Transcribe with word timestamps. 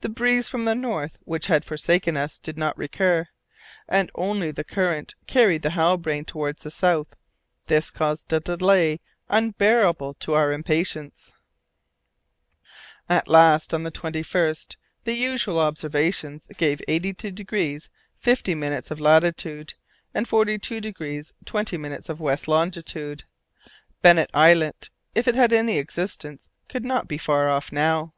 The 0.00 0.08
breeze 0.08 0.48
from 0.48 0.64
the 0.64 0.74
north, 0.74 1.18
which 1.26 1.48
had 1.48 1.66
forsaken 1.66 2.16
us, 2.16 2.38
did 2.38 2.56
not 2.56 2.78
recur, 2.78 3.28
and 3.86 4.10
only 4.14 4.50
the 4.50 4.64
current 4.64 5.14
carried 5.26 5.60
the 5.60 5.68
Halbrane 5.72 6.24
towards 6.24 6.62
the 6.62 6.70
south. 6.70 7.08
This 7.66 7.90
caused 7.90 8.32
a 8.32 8.40
delay 8.40 9.00
unbearable 9.28 10.14
to 10.20 10.32
our 10.32 10.50
impatience. 10.50 11.34
At 13.06 13.28
last, 13.28 13.74
on 13.74 13.82
the 13.82 13.90
21st, 13.90 14.76
the 15.04 15.12
usual 15.12 15.58
observation 15.58 16.40
gave 16.56 16.80
82° 16.88 17.90
50' 18.18 18.52
of 18.90 18.98
latitude, 18.98 19.74
and 20.14 20.26
42° 20.26 21.32
20' 21.44 21.76
of 22.08 22.18
west 22.20 22.48
longitude. 22.48 23.24
Bennet 24.00 24.30
Islet, 24.32 24.88
if 25.14 25.28
it 25.28 25.34
had 25.34 25.52
any 25.52 25.76
existence, 25.78 26.48
could 26.70 26.86
not 26.86 27.06
be 27.06 27.18
far 27.18 27.50
off 27.50 27.70
now. 27.70 28.14